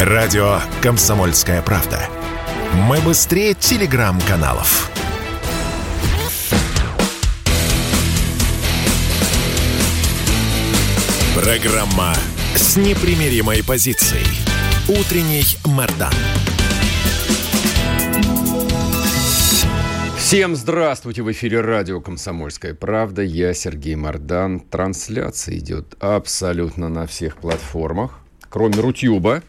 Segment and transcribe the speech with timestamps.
[0.00, 1.98] Радио «Комсомольская правда».
[2.86, 4.90] Мы быстрее телеграм-каналов.
[11.34, 12.12] Программа
[12.54, 14.26] с непримиримой позицией.
[14.86, 16.12] Утренний Мордан.
[20.18, 21.22] Всем здравствуйте!
[21.22, 23.22] В эфире радио «Комсомольская правда».
[23.22, 24.60] Я Сергей Мордан.
[24.60, 28.18] Трансляция идет абсолютно на всех платформах,
[28.50, 29.42] кроме Рутюба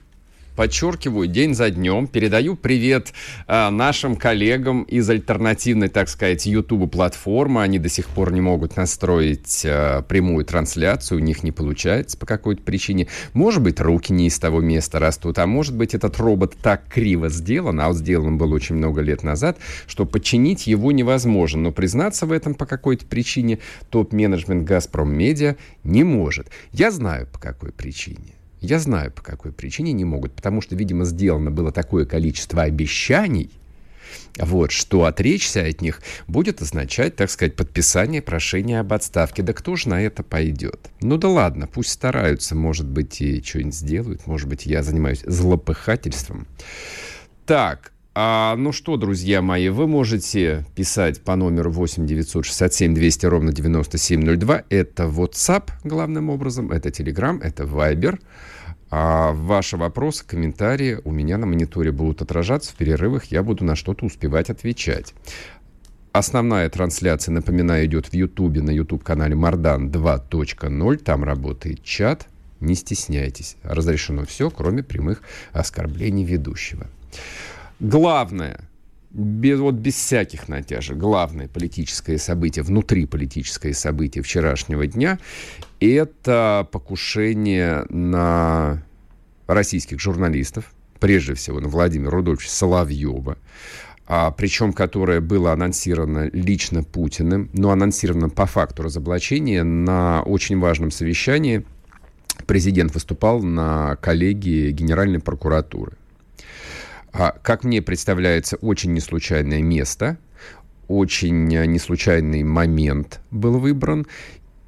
[0.57, 2.07] подчеркиваю, день за днем.
[2.07, 3.13] Передаю привет
[3.47, 7.61] э, нашим коллегам из альтернативной, так сказать, YouTube платформы.
[7.61, 12.25] Они до сих пор не могут настроить э, прямую трансляцию, у них не получается по
[12.25, 13.07] какой-то причине.
[13.33, 17.29] Может быть, руки не из того места растут, а может быть, этот робот так криво
[17.29, 21.61] сделан, а вот сделан он был очень много лет назад, что починить его невозможно.
[21.61, 23.59] Но признаться в этом по какой-то причине
[23.91, 26.47] топ-менеджмент «Газпром Медиа» не может.
[26.71, 28.36] Я знаю, по какой причине.
[28.67, 30.33] Я знаю, по какой причине не могут.
[30.33, 33.49] Потому что, видимо, сделано было такое количество обещаний,
[34.37, 39.41] вот, что отречься от них будет означать, так сказать, подписание прошения об отставке.
[39.41, 40.89] Да кто же на это пойдет?
[40.99, 46.45] Ну да ладно, пусть стараются, может быть, и что-нибудь сделают, может быть, я занимаюсь злопыхательством.
[47.45, 53.53] Так, а, ну что, друзья мои, вы можете писать по номеру 8 967 200 ровно
[53.53, 54.63] 9702.
[54.71, 58.19] Это WhatsApp, главным образом, это Telegram, это Viber.
[58.89, 63.75] А ваши вопросы, комментарии у меня на мониторе будут отражаться в перерывах, я буду на
[63.75, 65.13] что-то успевать отвечать.
[66.11, 70.97] Основная трансляция, напоминаю, идет в Ютубе, на YouTube-канале Мардан 2.0.
[70.97, 72.25] Там работает чат.
[72.61, 73.57] Не стесняйтесь.
[73.61, 75.21] Разрешено все, кроме прямых
[75.53, 76.87] оскорблений ведущего.
[77.79, 78.59] Главное,
[79.11, 85.19] без, вот без всяких натяжек, главное политическое событие, внутриполитическое событие вчерашнего дня–
[85.79, 88.83] это покушение на
[89.45, 93.37] российских журналистов, прежде всего на Владимира Рудольфовича Соловьева,
[94.07, 100.91] а, причем которое было анонсировано лично Путиным, но анонсировано по факту разоблачения на очень важном
[100.91, 101.63] совещании.
[102.45, 105.93] Президент выступал на коллегии Генеральной прокуратуры.
[107.13, 110.17] А, как мне представляется, очень неслучайное место,
[110.87, 114.07] очень э, неслучайный момент был выбран.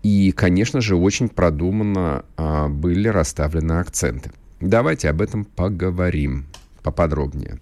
[0.04, 4.32] И, конечно же, очень продуманно а, были расставлены акценты.
[4.62, 6.48] Давайте об этом поговорим
[6.84, 7.60] поподробнее.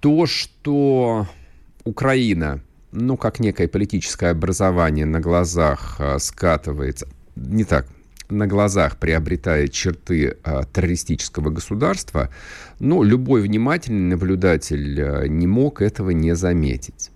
[0.00, 1.28] То, что
[1.84, 2.60] Украина,
[2.92, 7.86] ну, как некое политическое образование на глазах а, скатывается, не так,
[8.28, 12.30] на глазах приобретает черты а, террористического государства,
[12.80, 17.10] но любой внимательный наблюдатель а, не мог этого не заметить.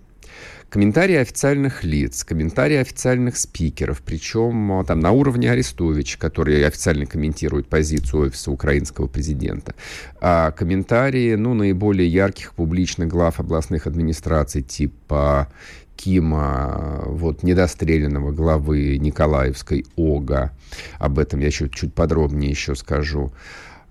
[0.69, 7.67] Комментарии официальных лиц, комментарии официальных спикеров, причем а, там на уровне Арестовича, который официально комментирует
[7.67, 9.73] позицию офиса украинского президента,
[10.21, 15.51] а комментарии, ну, наиболее ярких публичных глав областных администраций типа
[15.99, 20.51] Кима, вот, недостреленного главы Николаевской ОГА.
[20.97, 23.33] Об этом я чуть, чуть подробнее еще скажу.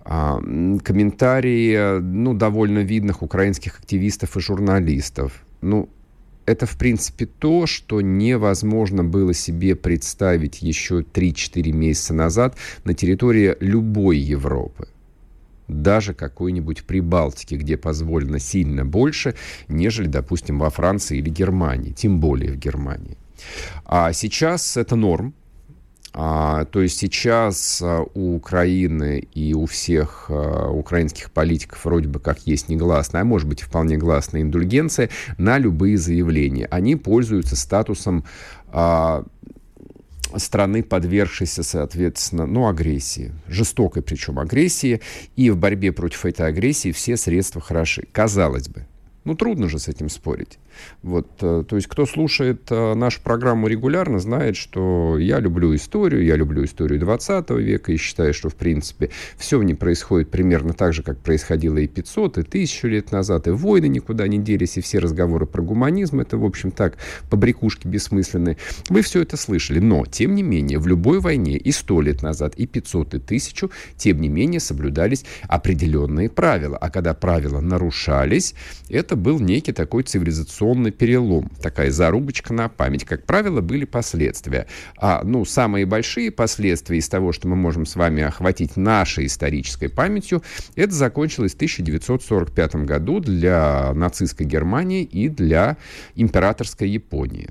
[0.05, 0.39] А,
[0.83, 5.45] комментарии, ну, довольно видных украинских активистов и журналистов.
[5.61, 5.91] Ну,
[6.47, 13.55] это, в принципе, то, что невозможно было себе представить еще 3-4 месяца назад на территории
[13.61, 14.89] любой Европы
[15.69, 19.35] даже какой-нибудь Прибалтики, где позволено сильно больше,
[19.69, 23.17] нежели, допустим, во Франции или Германии, тем более в Германии.
[23.85, 25.35] А сейчас это норм,
[26.15, 32.19] а, то есть сейчас а, у Украины и у всех а, украинских политиков вроде бы
[32.19, 36.67] как есть негласная, а может быть вполне гласная индульгенция на любые заявления.
[36.67, 38.25] Они пользуются статусом
[38.69, 39.25] а,
[40.37, 45.01] страны, подвергшейся, соответственно, ну, агрессии, жестокой причем агрессии,
[45.37, 48.07] и в борьбе против этой агрессии все средства хороши.
[48.13, 48.87] Казалось бы.
[49.25, 50.59] Ну, трудно же с этим спорить.
[51.03, 56.25] Вот, э, то есть, кто слушает э, нашу программу регулярно, знает, что я люблю историю,
[56.25, 60.73] я люблю историю 20 века и считаю, что, в принципе, все в ней происходит примерно
[60.73, 64.77] так же, как происходило и 500, и 1000 лет назад, и войны никуда не делись,
[64.77, 66.99] и все разговоры про гуманизм, это, в общем, так,
[67.31, 68.57] побрякушки бессмысленные.
[68.89, 72.55] Вы все это слышали, но, тем не менее, в любой войне и 100 лет назад,
[72.57, 76.77] и 500, и 1000, тем не менее, соблюдались определенные правила.
[76.77, 78.55] А когда правила нарушались,
[78.89, 83.05] это был некий такой цивилизационный эволюционный перелом, такая зарубочка на память.
[83.05, 84.67] Как правило, были последствия.
[84.97, 89.89] А, ну, самые большие последствия из того, что мы можем с вами охватить нашей исторической
[89.89, 90.43] памятью,
[90.77, 95.77] это закончилось в 1945 году для нацистской Германии и для
[96.15, 97.51] императорской Японии.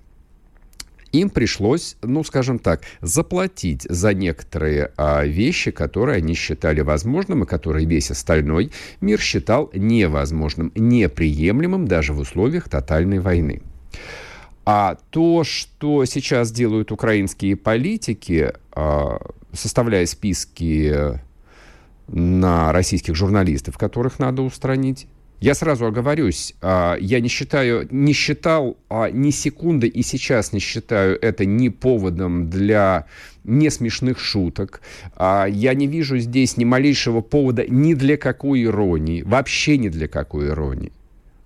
[1.22, 7.48] Им пришлось, ну, скажем так, заплатить за некоторые а, вещи, которые они считали возможным, и
[7.48, 8.72] которые весь остальной
[9.02, 13.62] мир считал невозможным, неприемлемым даже в условиях тотальной войны.
[14.66, 19.20] А то, что сейчас делают украинские политики, а,
[19.54, 21.20] составляя списки
[22.08, 25.08] на российских журналистов, которых надо устранить,
[25.40, 30.60] я сразу оговорюсь, а, я не считаю, не считал а, ни секунды и сейчас не
[30.60, 33.06] считаю это ни поводом для
[33.44, 34.82] не смешных шуток.
[35.16, 40.08] А, я не вижу здесь ни малейшего повода ни для какой иронии, вообще ни для
[40.08, 40.92] какой иронии.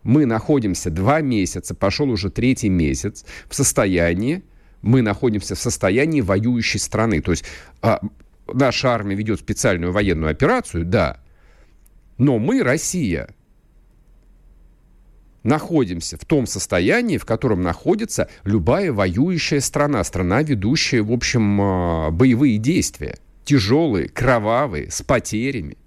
[0.04, 4.42] Мы находимся два месяца, пошел уже третий месяц в состоянии,
[4.82, 7.22] мы находимся в состоянии воюющей страны.
[7.22, 7.44] То есть
[8.52, 11.20] наша армия ведет специальную военную операцию, да,
[12.18, 13.30] но мы, Россия,
[15.44, 22.12] находимся в том состоянии, в котором находится любая воюющая страна, страна, ведущая, в общем, а,
[22.12, 23.18] боевые действия.
[23.44, 25.78] Тяжелые, кровавые, с потерями.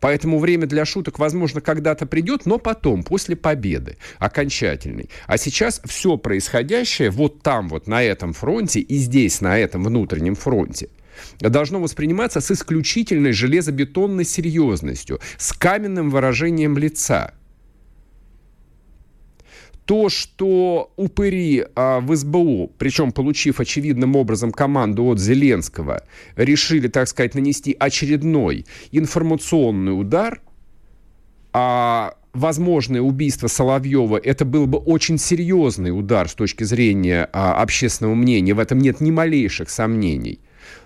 [0.00, 5.10] Поэтому время для шуток, возможно, когда-то придет, но потом, после победы, окончательной.
[5.26, 10.34] А сейчас все происходящее вот там, вот на этом фронте и здесь, на этом внутреннем
[10.34, 10.88] фронте,
[11.38, 17.34] должно восприниматься с исключительной железобетонной серьезностью, с каменным выражением лица–
[19.90, 26.04] то, что упыри а, в СБУ, причем получив очевидным образом команду от Зеленского,
[26.36, 30.42] решили, так сказать, нанести очередной информационный удар,
[31.52, 38.14] а возможное убийство Соловьева, это был бы очень серьезный удар с точки зрения а, общественного
[38.14, 40.38] мнения, в этом нет ни малейших сомнений.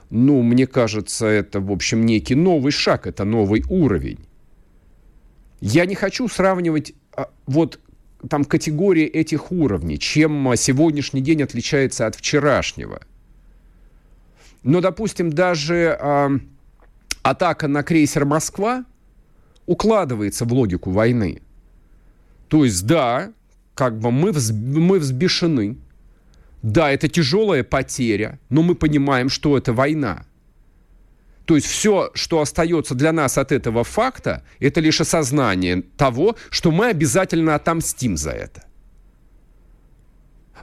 [0.08, 4.20] Ну, мне кажется, это, в общем, некий новый шаг, это новый уровень.
[5.60, 7.80] Я не хочу сравнивать а, вот
[8.28, 13.00] там категории этих уровней, чем сегодняшний день отличается от вчерашнего.
[14.62, 16.38] Но, допустим, даже э,
[17.22, 18.84] атака на крейсер «Москва»
[19.66, 21.42] укладывается в логику войны.
[22.48, 23.32] То есть, да,
[23.74, 25.76] как бы мы, взб, мы взбешены,
[26.62, 30.24] да, это тяжелая потеря, но мы понимаем, что это война.
[31.44, 36.70] То есть все, что остается для нас от этого факта, это лишь осознание того, что
[36.70, 38.64] мы обязательно отомстим за это.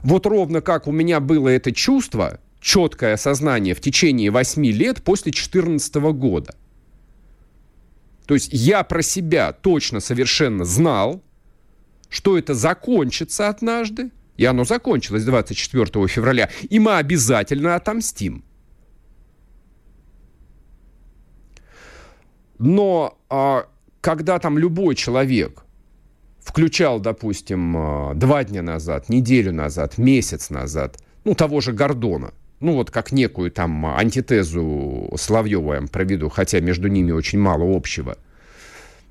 [0.02, 5.30] Вот ровно как у меня было это чувство, четкое осознание в течение 8 лет после
[5.30, 6.54] 2014 года.
[8.26, 11.22] То есть я про себя точно совершенно знал,
[12.08, 18.44] что это закончится однажды, и оно закончилось 24 февраля, и мы обязательно отомстим.
[22.62, 23.66] Но а,
[24.00, 25.64] когда там любой человек
[26.38, 32.74] включал, допустим, а, два дня назад, неделю назад, месяц назад, ну, того же Гордона, ну,
[32.74, 38.16] вот как некую там антитезу Соловьева я проведу, хотя между ними очень мало общего.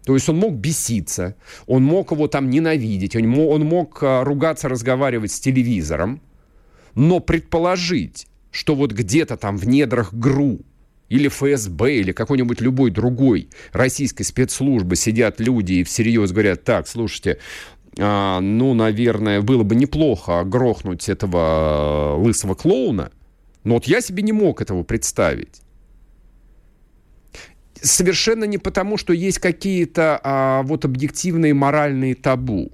[0.06, 1.36] То есть он мог беситься,
[1.68, 6.22] он мог его там ненавидеть, он мог, он мог а, ругаться, разговаривать с телевизором,
[6.96, 10.62] но предположить, что вот где-то там в недрах ГРУ
[11.12, 17.38] или ФСБ, или какой-нибудь любой другой российской спецслужбы сидят люди и всерьез говорят, так, слушайте,
[18.00, 23.12] а, ну, наверное, было бы неплохо грохнуть этого лысого клоуна,
[23.66, 25.62] но вот я себе не мог этого представить.
[27.82, 32.72] Совершенно не потому, что есть какие-то а, вот объективные моральные табу.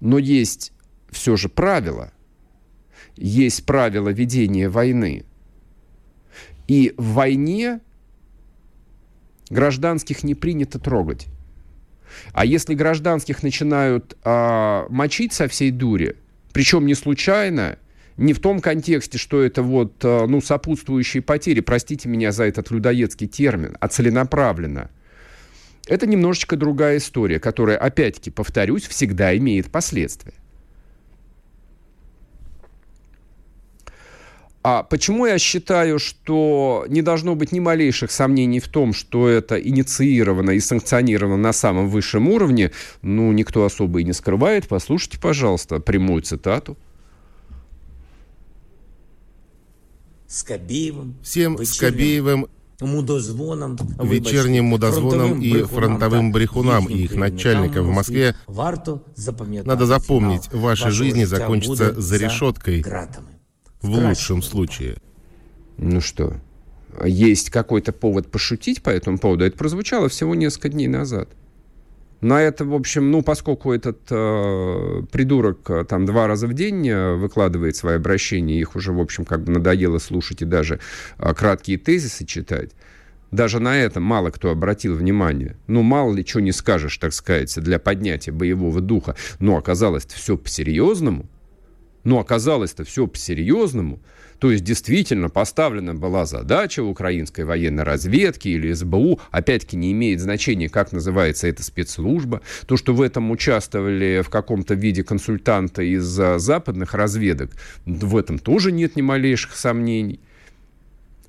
[0.00, 0.72] Но есть
[1.10, 2.12] все же правила.
[3.16, 5.24] Есть правила ведения войны.
[6.70, 7.80] И в войне
[9.50, 11.26] гражданских не принято трогать.
[12.32, 16.14] А если гражданских начинают а, мочить со всей дури,
[16.52, 17.76] причем не случайно,
[18.16, 22.70] не в том контексте, что это вот, а, ну, сопутствующие потери, простите меня за этот
[22.70, 24.92] людоедский термин, а целенаправленно.
[25.88, 30.34] Это немножечко другая история, которая, опять-таки, повторюсь, всегда имеет последствия.
[34.62, 39.56] А почему я считаю, что не должно быть ни малейших сомнений в том, что это
[39.56, 44.68] инициировано и санкционировано на самом высшем уровне, ну, никто особо и не скрывает.
[44.68, 46.76] Послушайте, пожалуйста, прямую цитату.
[50.26, 52.46] Скобеевым, Всем Скобеевым
[52.80, 61.24] мудозвоном, вечерним мудозвоном и фронтовым брехунам и их начальникам в Москве надо запомнить, ваши жизни
[61.24, 62.84] закончатся за решеткой.
[63.82, 64.96] В лучшем случае.
[65.78, 66.36] Ну что,
[67.04, 69.44] есть какой-то повод пошутить по этому поводу?
[69.44, 71.30] Это прозвучало всего несколько дней назад.
[72.20, 76.86] На это, в общем, ну, поскольку этот э, придурок э, там два раза в день
[76.86, 80.80] э, выкладывает свои обращения, их уже, в общем, как бы надоело слушать и даже
[81.16, 82.72] э, краткие тезисы читать,
[83.30, 85.56] даже на это мало кто обратил внимание.
[85.66, 89.16] Ну, мало ли что не скажешь, так сказать, для поднятия боевого духа.
[89.38, 91.26] Но оказалось-то все по-серьезному.
[92.04, 94.00] Но оказалось-то все по-серьезному.
[94.38, 100.70] То есть действительно поставлена была задача украинской военной разведки или СБУ, опять-таки не имеет значения,
[100.70, 106.94] как называется эта спецслужба, то, что в этом участвовали в каком-то виде консультанты из западных
[106.94, 107.50] разведок,
[107.84, 110.20] в этом тоже нет ни малейших сомнений.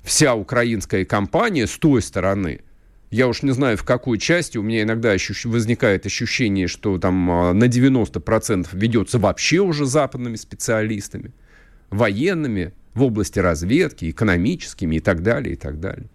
[0.02, 2.60] Вся украинская компания с той стороны–
[3.12, 5.44] я уж не знаю, в какой части, у меня иногда ощущ...
[5.44, 11.32] возникает ощущение, что там а, на 90% ведется вообще уже западными специалистами,
[11.90, 16.08] военными, в области разведки, экономическими и так далее, и так далее.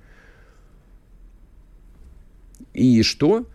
[2.74, 3.46] И что?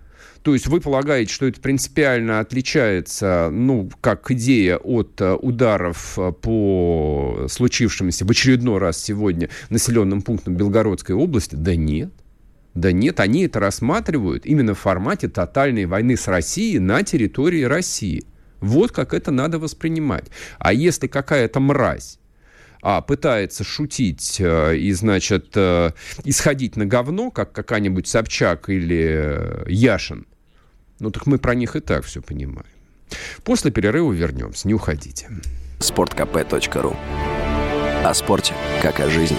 [0.42, 6.32] То есть вы полагаете, что это принципиально отличается, ну, как идея от э, ударов э,
[6.32, 11.56] по случившимся в очередной раз сегодня населенным пунктам Белгородской области?
[11.56, 12.12] Да нет.
[12.74, 18.24] Да нет, они это рассматривают именно в формате тотальной войны с Россией на территории России.
[18.60, 20.26] Вот как это надо воспринимать.
[20.58, 22.18] А если какая-то мразь
[22.80, 25.90] а, пытается шутить э, и, значит, э,
[26.24, 30.26] исходить на говно, как какая-нибудь Собчак или э, Яшин,
[30.98, 32.66] ну так мы про них и так все понимаем.
[33.44, 35.28] После перерыва вернемся, не уходите.
[35.78, 36.96] Спорткп.ру
[38.04, 39.38] О спорте, как о жизни.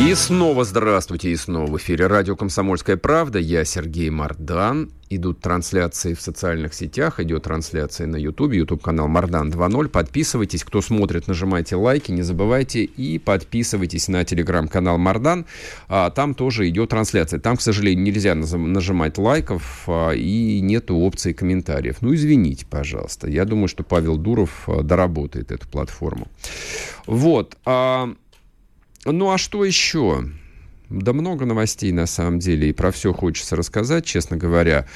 [0.00, 3.40] И снова здравствуйте, и снова в эфире радио «Комсомольская правда».
[3.40, 4.92] Я Сергей Мардан.
[5.10, 9.88] Идут трансляции в социальных сетях, идет трансляция на YouTube, YouTube-канал Мардан 2.0.
[9.88, 15.46] Подписывайтесь, кто смотрит, нажимайте лайки, не забывайте и подписывайтесь на телеграм-канал Мардан.
[15.88, 17.40] А, там тоже идет трансляция.
[17.40, 21.96] Там, к сожалению, нельзя нажимать лайков а, и нету опции комментариев.
[22.02, 23.28] Ну, извините, пожалуйста.
[23.28, 26.28] Я думаю, что Павел Дуров а, доработает эту платформу.
[27.06, 27.56] Вот.
[27.64, 28.14] А,
[29.04, 30.24] ну а что еще?
[30.90, 34.86] Да много новостей на самом деле, и про все хочется рассказать, честно говоря.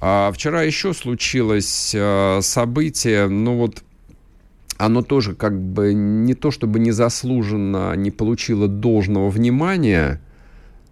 [0.00, 3.82] А вчера еще случилось э, событие, ну вот
[4.76, 10.20] оно тоже как бы не то чтобы незаслуженно не получило должного внимания,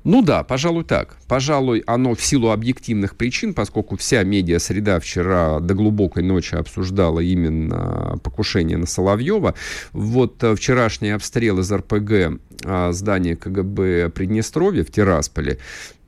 [0.06, 1.16] ну да, пожалуй так.
[1.26, 8.16] Пожалуй, оно в силу объективных причин, поскольку вся медиа-среда вчера до глубокой ночи обсуждала именно
[8.22, 9.56] покушение на Соловьева.
[9.92, 15.58] Вот э, вчерашний обстрел из РПГ а, здания КГБ Приднестровья в Тирасполе,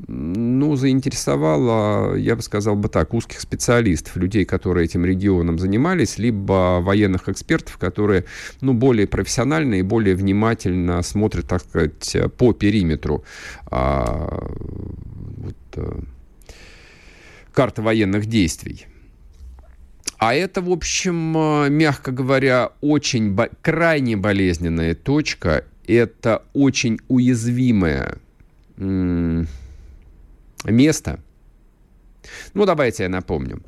[0.06, 6.80] ну, заинтересовало, я бы сказал бы так, узких специалистов, людей, которые этим регионом занимались, либо
[6.80, 8.24] военных экспертов, которые,
[8.60, 13.24] ну, более профессионально и более внимательно смотрят, так сказать, по периметру
[13.70, 14.48] а,
[15.36, 16.00] вот, а,
[17.52, 18.86] карты военных действий.
[20.18, 25.64] А это, в общем, э, мягко говоря, очень бо- крайне болезненная точка.
[25.88, 28.18] Это очень уязвимая
[30.64, 31.20] место.
[32.52, 33.62] Ну, давайте я напомню.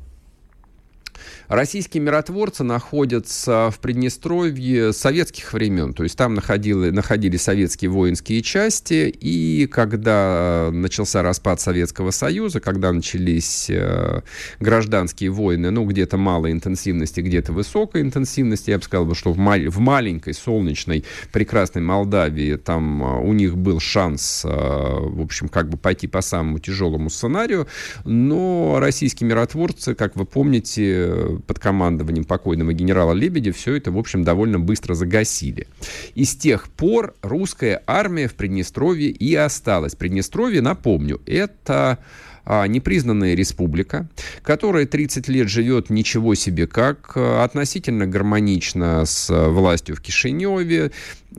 [1.51, 9.13] Российские миротворцы находятся в Приднестровье советских времен, то есть там находили, находились советские воинские части,
[9.19, 14.21] и когда начался распад Советского Союза, когда начались э,
[14.61, 19.67] гражданские войны, ну, где-то малой интенсивности, где-то высокой интенсивности, я бы сказал, что в, мал-
[19.67, 21.03] в маленькой, солнечной,
[21.33, 26.21] прекрасной Молдавии там э, у них был шанс, э, в общем, как бы пойти по
[26.21, 27.67] самому тяжелому сценарию,
[28.05, 34.23] но российские миротворцы, как вы помните, под командованием покойного генерала Лебедя все это, в общем,
[34.23, 35.67] довольно быстро загасили.
[36.15, 39.95] И с тех пор русская армия в Приднестровье и осталась.
[39.95, 41.99] Приднестровье, напомню, это
[42.43, 44.07] а, непризнанная республика,
[44.41, 50.91] которая 30 лет живет ничего себе как, а, относительно гармонично с властью в Кишиневе.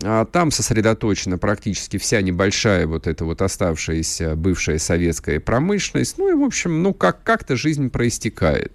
[0.03, 6.19] А, там сосредоточена практически вся небольшая вот эта вот оставшаяся бывшая советская промышленность.
[6.19, 8.73] Ну и, в общем, ну как- как-то жизнь проистекает.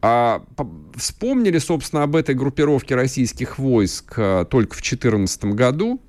[0.00, 0.44] А,
[0.96, 6.00] вспомнили, собственно, об этой группировке российских войск а, только в 2014 году,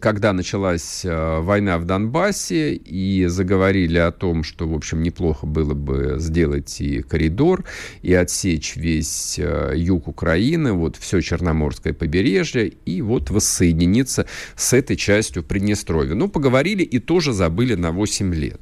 [0.00, 5.74] когда началась а, война в Донбассе, и заговорили о том, что, в общем, неплохо было
[5.74, 7.64] бы сделать и коридор,
[8.02, 14.26] и отсечь весь а, юг Украины, вот все Черноморское побережье, и вот воссоединиться
[14.56, 16.14] с этой частью Приднестровья.
[16.14, 18.60] Ну, поговорили и тоже забыли на 8 лет.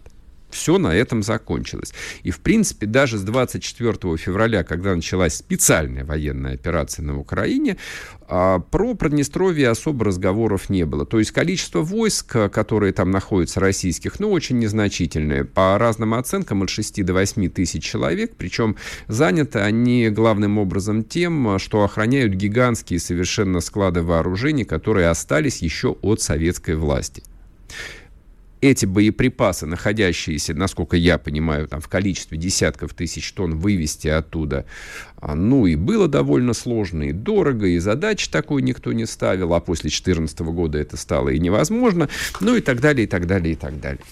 [0.53, 1.95] Все на этом закончилось.
[2.23, 7.79] И, в принципе, даже с 24 февраля, когда началась специальная военная операция на Украине,
[8.29, 11.07] а, про Приднестровье особо разговоров не было.
[11.07, 15.45] То есть количество войск, которые там находятся, российских, ну, очень незначительное.
[15.45, 18.33] По разным оценкам от 6 до 8 тысяч человек.
[18.37, 18.77] Причем
[19.09, 26.21] заняты они главным образом тем, что охраняют гигантские совершенно склады вооружений, которые остались еще от
[26.21, 27.23] советской власти
[28.63, 34.65] эти боеприпасы, находящиеся, насколько я понимаю, там в количестве десятков тысяч тонн, вывести оттуда,
[35.17, 39.61] а, ну и было довольно сложно и дорого, и задачи такой никто не ставил, а
[39.61, 42.09] после 2014 года это стало и невозможно,
[42.41, 44.03] ну и так далее, и так далее, и так далее.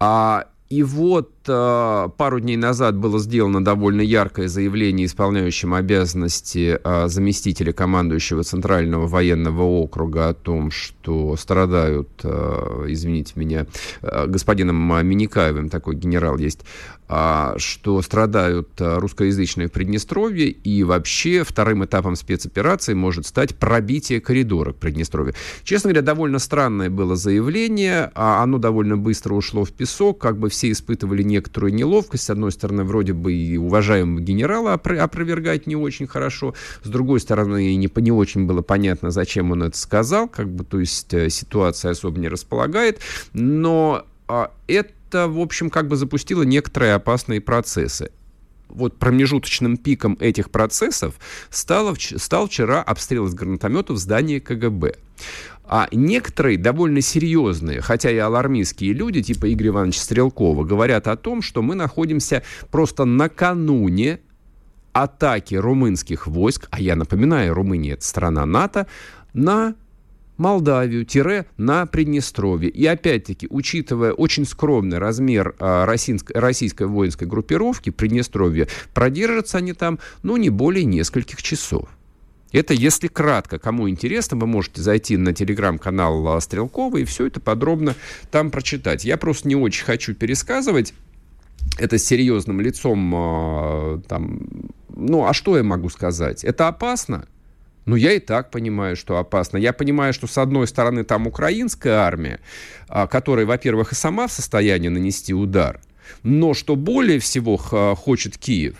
[0.00, 7.72] А и вот пару дней назад было сделано довольно яркое заявление исполняющим обязанности э, заместителя
[7.72, 13.66] командующего Центрального военного округа о том, что страдают, э, извините меня,
[14.02, 14.76] э, господином
[15.06, 16.60] Миникаевым, такой генерал есть,
[17.08, 24.20] э, что страдают э, русскоязычные в Приднестровье, и вообще вторым этапом спецоперации может стать пробитие
[24.20, 25.34] коридора к Приднестровью.
[25.64, 30.48] Честно говоря, довольно странное было заявление, а оно довольно быстро ушло в песок, как бы
[30.48, 32.24] все испытывали некоторую неловкость.
[32.24, 36.54] С одной стороны, вроде бы и уважаемого генерала опровергать не очень хорошо.
[36.82, 40.28] С другой стороны, не, не очень было понятно, зачем он это сказал.
[40.28, 43.00] Как бы, то есть э, ситуация особо не располагает.
[43.32, 48.10] Но а, это, в общем, как бы запустило некоторые опасные процессы
[48.68, 51.14] вот промежуточным пиком этих процессов
[51.48, 54.94] стало, стал вчера обстрел из гранатометов здания КГБ.
[55.68, 61.42] А некоторые довольно серьезные, хотя и алармистские люди, типа Игоря Ивановича Стрелкова, говорят о том,
[61.42, 64.20] что мы находимся просто накануне
[64.94, 68.86] атаки румынских войск, а я напоминаю, Румыния это страна НАТО,
[69.34, 69.74] на
[70.38, 72.70] Молдавию, тире на Приднестровье.
[72.70, 80.36] И опять-таки, учитывая очень скромный размер а, российской, воинской группировки Приднестровья, продержатся они там, ну,
[80.36, 81.88] не более нескольких часов.
[82.52, 83.58] Это если кратко.
[83.58, 87.94] Кому интересно, вы можете зайти на телеграм-канал Стрелкова и все это подробно
[88.30, 89.04] там прочитать.
[89.04, 90.94] Я просто не очень хочу пересказывать
[91.76, 93.12] это с серьезным лицом.
[93.14, 94.40] А, там,
[94.88, 96.44] ну, а что я могу сказать?
[96.44, 97.26] Это опасно?
[97.84, 99.56] Ну, я и так понимаю, что опасно.
[99.56, 102.40] Я понимаю, что, с одной стороны, там украинская армия,
[102.88, 105.80] а, которая, во-первых, и сама в состоянии нанести удар,
[106.22, 108.76] но что более всего хочет Киев,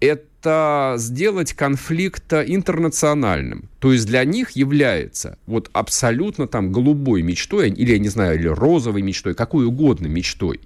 [0.00, 3.68] это сделать конфликт интернациональным.
[3.78, 8.48] То есть для них является вот абсолютно там голубой мечтой, или, я не знаю, или
[8.48, 10.60] розовой мечтой, какой угодно мечтой,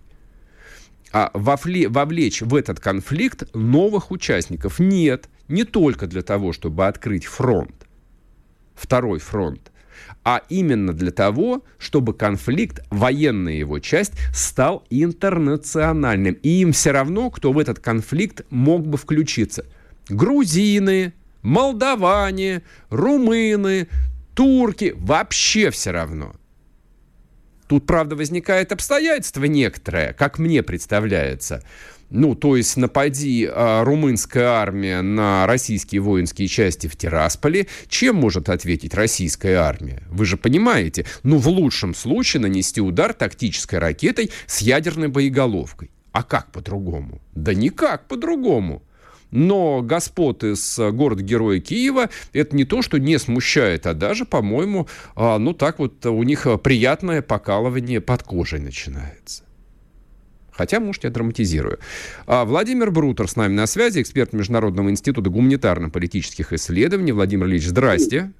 [1.12, 4.78] а вовле, вовлечь в этот конфликт новых участников.
[4.78, 7.86] Нет, не только для того, чтобы открыть фронт,
[8.74, 9.70] второй фронт,
[10.24, 16.34] а именно для того, чтобы конфликт, военная его часть, стал интернациональным.
[16.42, 19.66] И им все равно, кто в этот конфликт мог бы включиться.
[20.08, 23.88] Грузины, молдаване, румыны,
[24.34, 26.34] турки, вообще все равно.
[27.74, 31.64] Тут, правда, возникает обстоятельство некоторое, как мне представляется–
[32.10, 38.50] ну, то есть напади а, румынская армия на российские воинские части в Тирасполе, чем может
[38.50, 40.04] ответить российская армия?
[40.08, 45.90] Вы же понимаете, ну, в лучшем случае нанести удар тактической ракетой с ядерной боеголовкой.
[46.12, 47.20] А как по-другому?
[47.34, 48.84] Да никак по-другому.
[49.36, 55.38] Но господ из города-героя Киева это не то, что не смущает, а даже, по-моему, а,
[55.38, 59.42] ну так вот у них приятное покалывание под кожей начинается.
[60.52, 61.80] Хотя, может, я драматизирую.
[62.28, 67.10] А Владимир Брутер с нами на связи, эксперт Международного института гуманитарно-политических исследований.
[67.10, 68.30] Владимир Ильич, здрасте.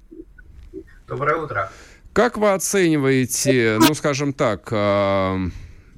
[1.09, 1.71] Доброе утро.
[2.13, 5.41] Как вы оцениваете, ну, скажем так, а,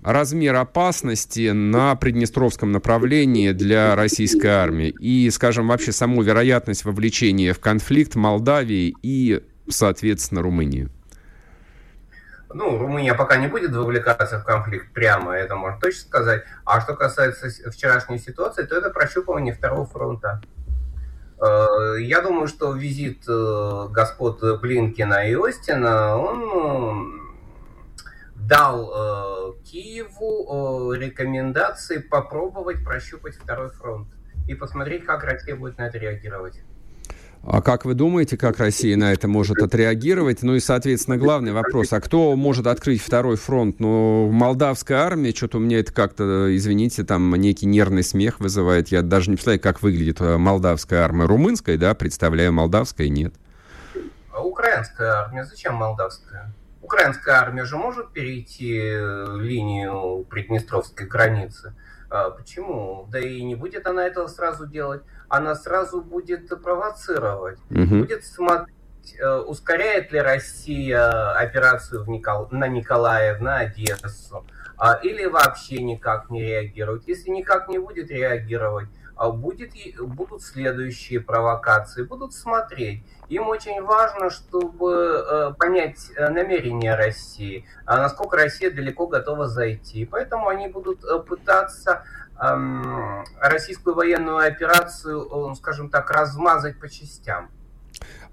[0.08, 7.60] размер опасности на Приднестровском направлении для российской армии и, скажем, вообще саму вероятность вовлечения в
[7.60, 10.89] конфликт Молдавии и, соответственно, Румынии?
[12.54, 16.43] ну, Румыния пока не будет вовлекаться в конфликт прямо, это можно точно сказать.
[16.65, 20.41] А что касается вчерашней ситуации, то это прощупывание второго фронта.
[21.39, 27.16] Э, я думаю, что визит э, господ Блинкина и Остина, он
[28.47, 34.07] дал э, Киеву рекомендации попробовать прощупать второй фронт
[34.47, 36.62] и посмотреть, как Россия будет на это реагировать.
[37.43, 40.41] А как вы думаете, как Россия на это может отреагировать?
[40.43, 43.79] Ну и, соответственно, главный вопрос, а кто может открыть второй фронт?
[43.79, 48.89] Ну, молдавская армия, что-то у меня это как-то, извините, там некий нервный смех вызывает.
[48.89, 51.25] Я даже не представляю, как выглядит э, молдавская армия.
[51.25, 53.33] Румынская, да, представляю, молдавская нет.
[54.33, 56.51] А украинская армия, зачем молдавская?
[56.88, 58.80] Украинская армия же может перейти
[59.39, 61.76] линию Приднестровской границы.
[62.10, 63.08] А, почему?
[63.12, 65.02] Да и не будет она этого сразу делать.
[65.28, 67.60] Она сразу будет провоцировать.
[67.69, 68.00] Угу.
[68.00, 68.73] Будет смотреть,
[69.19, 72.47] э, ускоряет ли Россия операцию в Никол...
[72.52, 74.45] на Николаев, на Одессу,
[74.78, 77.04] а, или вообще никак не реагировать.
[77.08, 78.88] Если никак не будет реагировать,
[79.32, 83.03] будет, будут следующие провокации, будут смотреть.
[83.30, 90.06] Им очень важно, чтобы э, понять э, намерения России, а насколько Россия далеко готова зайти.
[90.06, 92.03] Поэтому они будут э, пытаться
[92.41, 97.49] эм, российскую военную операцию, скажем так, размазать по частям.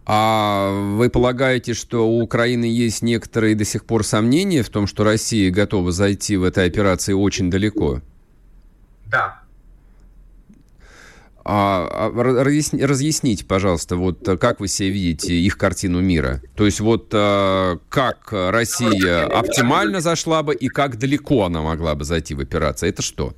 [0.06, 5.02] А вы полагаете, что у Украины есть некоторые до сих пор сомнения в том, что
[5.02, 8.02] Россия готова зайти в этой операции очень далеко?
[9.06, 9.43] Да,
[11.46, 16.40] а, а разъясните, пожалуйста, вот э, как вы себе видите их картину мира?
[16.56, 22.04] То есть вот э, как Россия оптимально зашла бы и как далеко она могла бы
[22.04, 22.88] зайти в операцию?
[22.88, 23.34] Это что?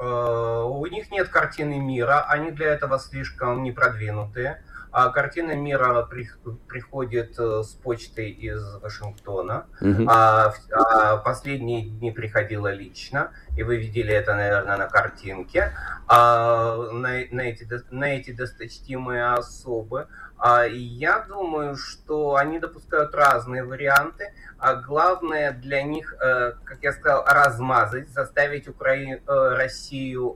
[0.00, 4.60] Э, у них нет картины мира, они для этого слишком не продвинутые.
[4.92, 6.28] А картина мира при,
[6.68, 9.66] приходит с почтой из Вашингтона.
[9.80, 10.06] Угу.
[10.08, 15.72] А, а последние дни приходила лично и вы видели это, наверное, на картинке,
[16.06, 20.08] а, на, на, эти, на эти досточтимые особы.
[20.42, 26.92] А, я думаю, что они допускают разные варианты, а главное для них, э, как я
[26.92, 30.30] сказал, размазать, заставить Украину, э, Россию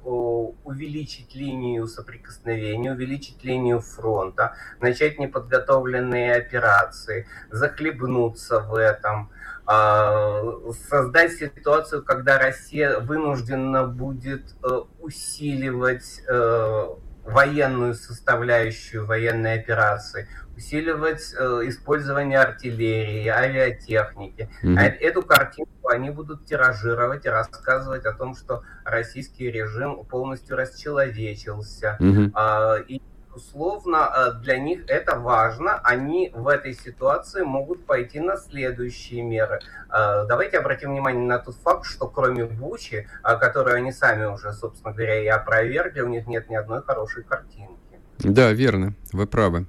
[0.65, 9.31] увеличить линию соприкосновения, увеличить линию фронта, начать неподготовленные операции, захлебнуться в этом–
[9.67, 10.43] а,
[10.91, 16.21] создать ситуацию, когда Россия вынуждена будет э, усиливать
[17.25, 24.49] военную составляющую военной операции, усиливать э, использование артиллерии, авиатехники.
[24.63, 24.99] Mm-hmm.
[25.01, 31.97] Эту картинку они будут тиражировать и рассказывать о том, что российский режим полностью расчеловечился.
[32.01, 32.85] Mm-hmm.
[32.89, 33.03] И
[33.35, 35.81] безусловно, э, для них это важно.
[35.83, 39.61] Они в этой ситуации могут пойти на следующие меры.
[39.91, 44.53] Э, давайте обратим внимание на тот факт, что кроме Бучи, э, которую они сами уже,
[44.53, 47.75] собственно говоря, и опровергли, у них нет ни одной хорошей картинки.
[48.19, 49.67] Да, верно, вы правы.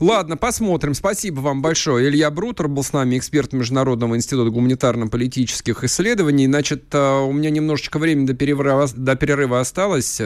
[0.00, 0.94] Ладно, посмотрим.
[0.94, 2.08] Спасибо вам большое.
[2.08, 6.46] Илья Брутер был с нами, эксперт Международного института гуманитарно-политических исследований.
[6.46, 10.20] Значит, у меня немножечко времени до перерыва, до перерыва осталось.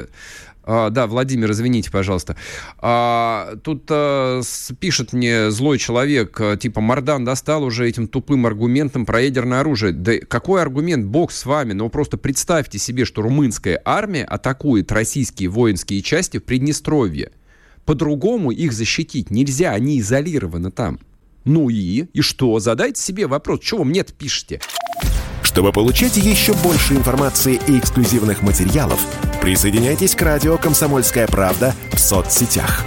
[0.71, 2.37] А, да, Владимир, извините, пожалуйста.
[2.79, 4.43] А, тут а,
[4.79, 9.93] пишет мне злой человек, а, типа, Мардан достал уже этим тупым аргументом про ядерное оружие.
[9.93, 11.73] Да какой аргумент, бог с вами?
[11.73, 17.33] Ну, просто представьте себе, что румынская армия атакует российские воинские части в Приднестровье.
[17.89, 21.01] По-другому их защитить нельзя, они изолированы там.
[21.47, 22.05] Ну и?
[22.13, 22.59] И что?
[22.61, 24.61] Задайте себе вопрос, чего вы мне-то пишете?
[25.43, 29.01] Чтобы получать еще больше информации и эксклюзивных материалов,
[29.41, 32.85] присоединяйтесь к радио «Комсомольская правда» в соцсетях.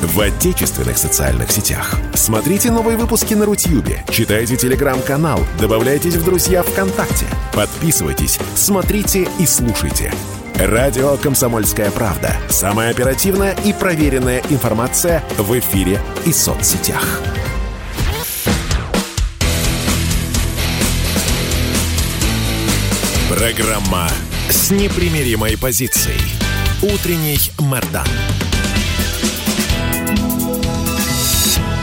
[0.00, 1.96] В отечественных социальных сетях.
[2.14, 10.12] Смотрите новые выпуски на Рутьюбе, читайте телеграм-канал, добавляйтесь в друзья ВКонтакте, подписывайтесь, смотрите и слушайте.
[10.64, 12.36] Радио «Комсомольская правда».
[12.48, 17.04] Самая оперативная и проверенная информация в эфире и соцсетях.
[23.28, 24.08] Программа
[24.48, 26.20] с непримиримой позицией.
[26.80, 28.06] Утренний Мордан.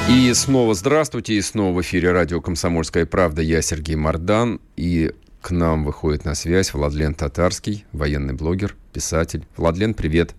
[0.10, 3.42] И снова здравствуйте, и снова в эфире радио «Комсомольская правда».
[3.42, 9.46] Я Сергей Мордан, и к нам выходит на связь Владлен Татарский, военный блогер, писатель.
[9.56, 10.36] Владлен, привет.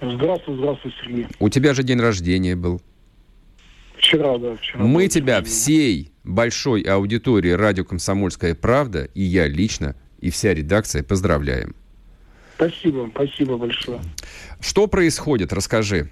[0.00, 1.26] Здравствуй, здравствуй, Сергей.
[1.38, 2.82] У тебя же день рождения был.
[3.96, 4.84] Вчера, да, вчера.
[4.84, 11.74] Мы тебя всей большой аудитории радио «Комсомольская правда» и я лично, и вся редакция поздравляем.
[12.56, 14.00] Спасибо, спасибо большое.
[14.60, 15.52] Что происходит?
[15.52, 16.10] Расскажи.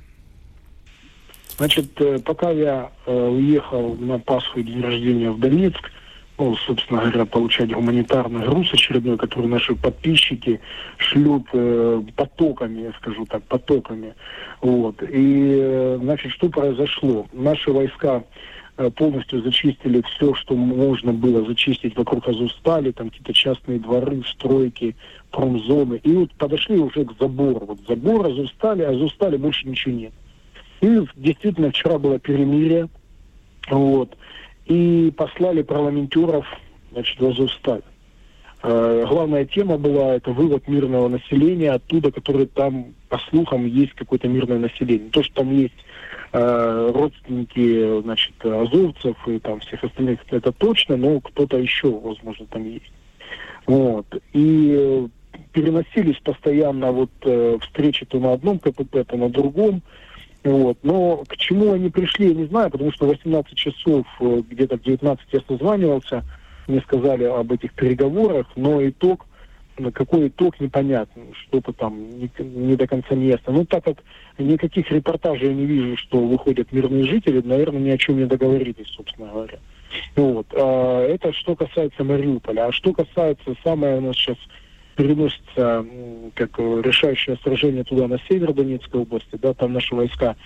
[1.58, 5.90] Значит, э, пока я э, уехал на Пасху и день рождения в Донецк,
[6.42, 10.60] ну, собственно говоря, получать гуманитарный груз очередной, который наши подписчики
[10.96, 14.14] шлют э, потоками, я скажу так, потоками.
[14.60, 15.02] Вот.
[15.02, 17.26] И, э, значит, что произошло?
[17.32, 18.24] Наши войска
[18.78, 24.96] Э, полностью зачистили все, что можно было зачистить вокруг Азовстали, там какие-то частные дворы, стройки,
[25.30, 26.00] промзоны.
[26.02, 27.66] И вот подошли уже к забору.
[27.66, 30.12] Вот забор Азовстали, Азовстали больше ничего нет.
[30.80, 32.88] И действительно вчера было перемирие.
[33.70, 34.16] Вот.
[34.66, 36.46] И послали парламентеров
[36.92, 37.82] значит, в Азовсталь.
[38.62, 44.28] Э, главная тема была это вывод мирного населения оттуда, которое там, по слухам, есть какое-то
[44.28, 45.10] мирное население.
[45.10, 45.74] То, что там есть
[46.32, 52.64] э, родственники, значит, азовцев и там всех остальных, это точно, но кто-то еще, возможно, там
[52.64, 52.92] есть.
[53.66, 54.06] Вот.
[54.32, 55.08] И
[55.52, 59.82] переносились постоянно вот э, встречи то на одном КПП, то на другом.
[60.44, 60.78] Вот.
[60.82, 64.82] Но к чему они пришли, я не знаю, потому что 18 часов, э, где-то в
[64.82, 66.24] 19 я созванивался,
[66.66, 69.26] мне сказали об этих переговорах, но итог,
[69.94, 73.52] какой итог непонятно, что-то там не, не до конца не ясно.
[73.52, 73.98] Ну, так как
[74.38, 78.88] никаких репортажей я не вижу, что выходят мирные жители, наверное, ни о чем не договорились,
[78.88, 79.58] собственно говоря.
[80.16, 80.46] Вот.
[80.54, 82.66] А, это что касается Мариуполя.
[82.66, 84.38] А что касается, самое у нас сейчас
[84.96, 85.84] переносится
[86.34, 90.36] как решающее сражение туда, на север Донецкой области, да, там наши войска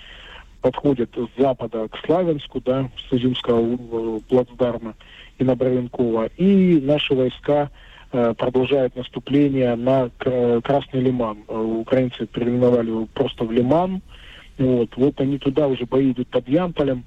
[0.60, 4.94] подходят с запада к Славянску, да, с Изюмского э, плацдарма
[5.38, 7.70] и на Бровенкова, и наши войска
[8.12, 11.38] э, продолжают наступление на Красный Лиман.
[11.46, 14.02] Э, украинцы переименовали его просто в Лиман.
[14.58, 17.04] Вот, вот они туда уже бои идут под Ямполем.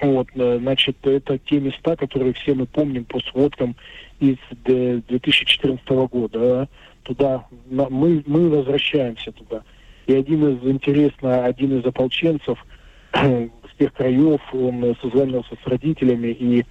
[0.00, 3.76] Вот, э, значит, это те места, которые все мы помним по сводкам
[4.18, 6.68] из 2014 года.
[7.02, 9.62] Туда мы, мы возвращаемся туда.
[10.06, 12.58] И один из, интересно, один из ополченцев
[13.12, 16.64] с тех краев, он созванивался с родителями, и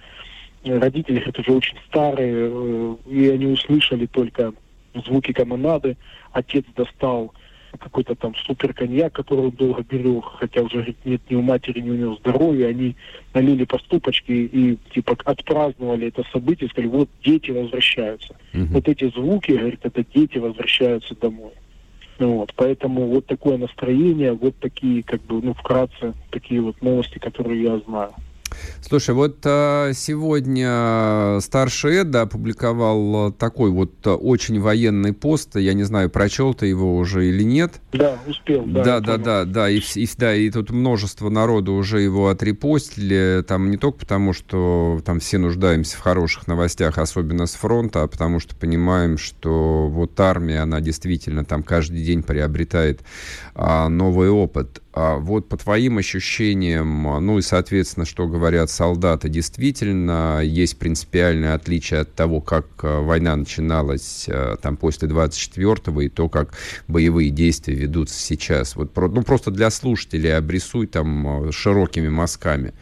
[0.64, 4.52] родители это же очень старые, э, и они услышали только
[5.06, 5.96] звуки канонады.
[6.32, 7.32] Отец достал
[7.78, 11.80] какой-то там супер коньяк, который он долго берег, хотя уже говорит, нет ни у матери,
[11.80, 12.96] ни у него здоровья, они
[13.34, 18.34] налили по ступочке и типа отпраздновали это событие, сказали, вот дети возвращаются.
[18.54, 18.64] Угу.
[18.70, 21.52] Вот эти звуки, говорит, это дети возвращаются домой.
[22.18, 27.62] Вот, поэтому вот такое настроение, вот такие, как бы, ну, вкратце, такие вот новости, которые
[27.62, 28.12] я знаю.
[28.80, 35.56] Слушай, вот а, сегодня старший Эд да, опубликовал такой вот очень военный пост.
[35.56, 37.74] Я не знаю, прочел ты его уже или нет.
[37.92, 38.64] Да, успел.
[38.66, 39.70] Да, да, да, да, да.
[39.70, 43.44] И, и, да, и тут множество народу уже его отрепостили.
[43.46, 48.08] Там не только потому, что там все нуждаемся в хороших новостях, особенно с фронта, а
[48.08, 53.00] потому что понимаем, что вот армия, она действительно там каждый день приобретает
[53.54, 54.82] а, новый опыт.
[54.92, 62.00] А вот по твоим ощущениям, ну и, соответственно, что говорят солдаты, действительно есть принципиальное отличие
[62.00, 64.28] от того, как э, война начиналась
[64.62, 66.54] там после 24-го и то, как
[66.88, 68.74] боевые действия ведутся сейчас.
[68.74, 72.74] Вот, ну, просто для слушателей обрисуй там широкими мазками.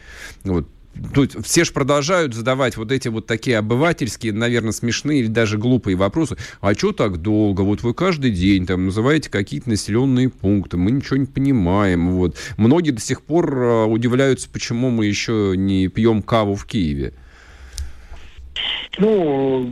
[0.43, 0.67] Вот
[1.13, 5.95] тут все же продолжают задавать вот эти вот такие обывательские, наверное, смешные или даже глупые
[5.95, 6.37] вопросы.
[6.61, 7.61] А что так долго?
[7.61, 12.11] Вот вы каждый день там называете какие-то населенные пункты, мы ничего не понимаем.
[12.11, 12.37] Вот.
[12.57, 17.13] Многие до сих пор э, удивляются, почему мы еще не пьем каву в Киеве.
[18.97, 19.71] Ну,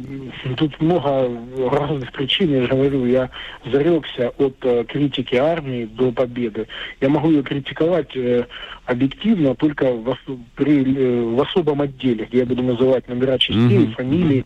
[0.56, 1.30] тут много
[1.70, 3.30] разных причин, я же говорю, я
[3.66, 6.68] зарекся от э, критики армии до победы.
[7.02, 8.46] Я могу ее критиковать э,
[8.86, 10.18] объективно только в,
[10.56, 13.96] при, э, в особом отделе, где я буду называть номера частей, mm-hmm.
[13.96, 14.46] фамилии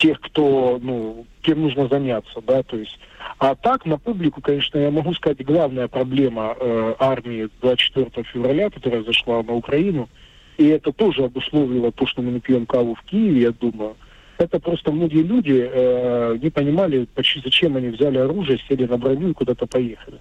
[0.00, 2.98] тех, кто, ну, кем нужно заняться, да, то есть.
[3.38, 9.02] А так, на публику, конечно, я могу сказать, главная проблема э, армии 24 февраля, которая
[9.02, 10.08] зашла на Украину,
[10.60, 13.96] и это тоже обусловило то, что мы не пьем каву в Киеве, я думаю,
[14.36, 19.30] это просто многие люди э, не понимали, почти зачем они взяли оружие, сели на броню
[19.30, 20.18] и куда-то поехали.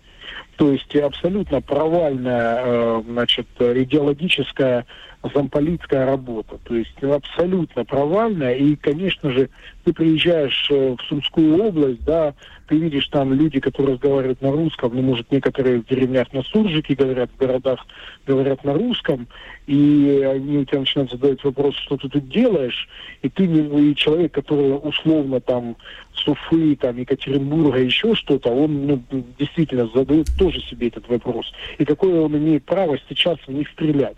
[0.56, 4.86] То есть абсолютно провальная, э, значит, идеологическая
[5.24, 6.60] замполитская работа.
[6.64, 8.56] То есть абсолютно провальная.
[8.56, 9.50] И, конечно же,
[9.84, 12.34] ты приезжаешь э, в Сумскую область, да,
[12.68, 16.96] ты видишь там люди, которые разговаривают на русском, ну, может, некоторые в деревнях на суржике
[16.96, 17.86] говорят, в городах
[18.26, 19.28] говорят на русском,
[19.68, 22.88] и они у тебя начинают задавать вопрос, что ты тут делаешь,
[23.22, 25.76] и ты, и человек, который условно там
[26.14, 29.04] Суфы, там, Екатеринбурга, еще что-то, он ну,
[29.38, 31.52] действительно задает тоже себе этот вопрос.
[31.78, 34.18] И какое он имеет право сейчас в них стрелять.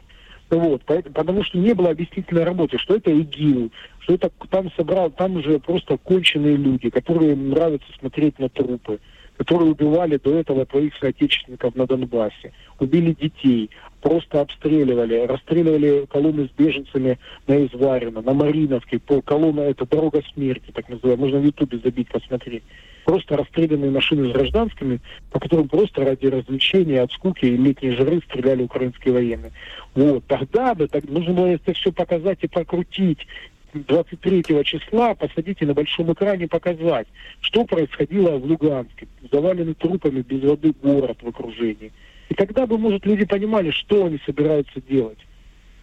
[0.52, 5.38] Вот, потому что не было объяснительной работы, что это ИГИЛ, что это там собрал, там
[5.38, 9.00] уже просто конченые люди, которые нравится смотреть на трупы,
[9.38, 13.70] которые убивали до этого твоих соотечественников на Донбассе, убили детей,
[14.02, 20.72] просто обстреливали, расстреливали колонны с беженцами на Изварина, на Мариновке, по колонна это дорога смерти,
[20.74, 22.64] так называемая, можно в Ютубе забить, посмотреть.
[23.06, 25.00] Просто расстрелянные машины с гражданскими,
[25.32, 29.52] по которым просто ради развлечения, от скуки и летней жары стреляли украинские военные.
[29.96, 33.26] Вот, тогда бы так, нужно было это все показать и прокрутить.
[33.74, 37.08] 23 числа посадите на большом экране показать,
[37.40, 39.08] что происходило в Луганске.
[39.32, 41.92] Заваленный трупами без воды город в окружении.
[42.30, 45.18] И тогда бы, может, люди понимали, что они собираются делать.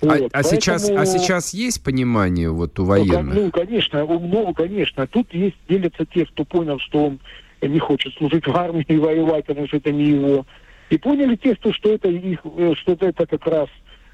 [0.01, 0.43] А, вот, а, поэтому...
[0.43, 3.35] сейчас, а сейчас есть понимание вот у ну, военных?
[3.35, 5.07] Ну, конечно, ну, конечно.
[5.07, 7.21] Тут есть делятся те, кто понял, что он
[7.63, 10.47] не хочет служить в армии и воевать, потому что это не его.
[10.91, 13.69] И поняли те, что, что это их, э, что это как раз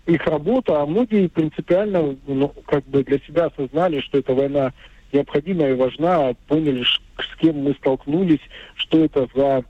[0.06, 4.72] их работа, а многие принципиально ну, как бы для себя осознали, что эта война
[5.12, 8.40] необходима и важна, поняли, с кем мы столкнулись,
[8.74, 9.64] что это за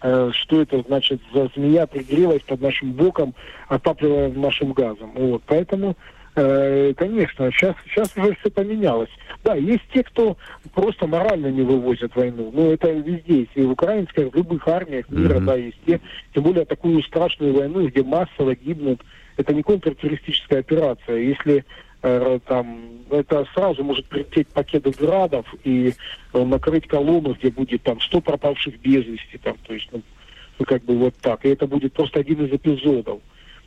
[0.00, 3.34] что это значит за змея пригрелась под нашим боком,
[3.68, 5.12] отапливая нашим газом.
[5.14, 5.42] Вот.
[5.46, 5.96] Поэтому,
[6.34, 9.08] э, конечно, сейчас, сейчас уже все поменялось.
[9.42, 10.36] Да, есть те, кто
[10.74, 12.50] просто морально не вывозят войну.
[12.52, 13.52] Но это везде есть.
[13.54, 15.44] И в украинской, в любых армиях мира, mm-hmm.
[15.44, 16.00] да, есть те.
[16.34, 19.00] Тем более такую страшную войну, где массово гибнут.
[19.38, 21.16] Это не контртеррористическая операция.
[21.18, 21.62] Если Э,
[22.00, 25.94] там, это сразу может прилететь пакет градов и
[26.32, 30.02] э, накрыть колонну, где будет там 100 пропавших без вести, там, то есть, ну,
[30.58, 31.44] ну, как бы вот так.
[31.44, 33.20] И это будет просто один из эпизодов.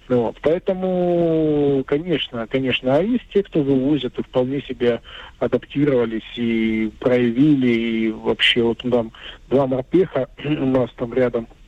[0.07, 0.37] Вот.
[0.41, 5.01] Поэтому, конечно, конечно, а есть те, кто вывозят и вполне себя
[5.37, 9.11] адаптировались и проявили, и вообще вот там
[9.49, 11.47] два морпеха у нас там рядом–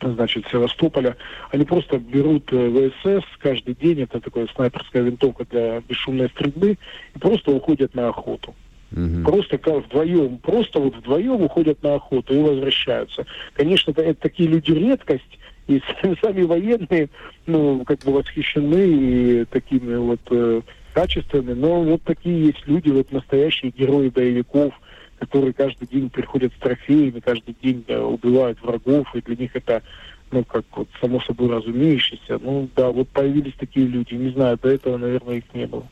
[0.00, 1.16] значит, Севастополя,
[1.50, 6.78] они просто берут э, ВСС каждый день, это такая снайперская винтовка для бесшумной стрельбы,
[7.14, 8.54] и просто уходят на охоту.
[8.92, 9.24] Угу.
[9.24, 13.26] Просто как вдвоем, просто вот вдвоем уходят на охоту и возвращаются.
[13.54, 15.82] Конечно, это, это такие люди редкость, и
[16.22, 17.10] сами военные,
[17.46, 20.62] ну, как бы восхищены и такими вот э,
[20.94, 24.72] качествами, но вот такие есть люди, вот настоящие герои боевиков–
[25.18, 29.82] которые каждый день приходят с трофеями, каждый день да, убивают врагов, и для них это,
[30.30, 32.38] ну, как вот само собой разумеющееся.
[32.38, 34.14] Ну, да, вот появились такие люди.
[34.14, 35.86] Не знаю, до этого, наверное, их не было.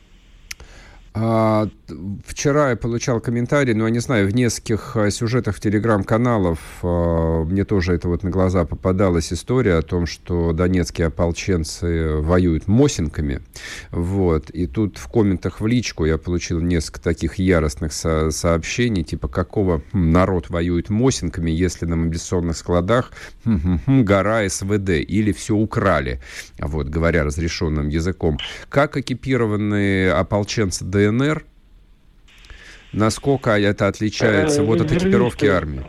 [1.19, 1.67] А,
[2.25, 7.65] вчера я получал комментарий, но я не знаю, в нескольких а, сюжетах телеграм-каналов а, мне
[7.65, 13.41] тоже это вот на глаза попадалась история о том, что донецкие ополченцы воюют мосинками.
[13.89, 14.51] Вот.
[14.51, 19.81] И тут в комментах в личку я получил несколько таких яростных со сообщений, типа, какого
[19.93, 23.11] народ воюет мосинками, если на мобилизационных складах
[23.43, 26.21] гора СВД или все украли,
[26.59, 28.37] вот, говоря разрешенным языком.
[28.69, 31.45] Как экипированные ополченцы ДНР ДНР.
[32.93, 35.85] Насколько это отличается вот от экипировки армии?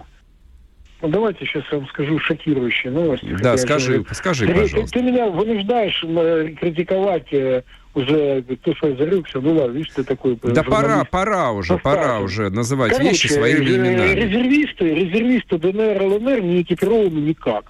[1.01, 3.37] Ну, давайте сейчас я вам скажу шокирующие новости.
[3.41, 4.15] Да, скажи, же...
[4.15, 4.93] скажи, ты, пожалуйста.
[4.93, 7.63] Ты, ты меня вынуждаешь э, критиковать э,
[7.95, 9.41] уже то, что я зарекся.
[9.41, 10.35] Ну ладно, видишь, ты такой...
[10.43, 14.13] Э, да пора, пора уже, ну, пора уже называть Короче, вещи своими именами.
[14.13, 17.67] Резервисты, резервисты ДНР, ЛНР не экипированы никак.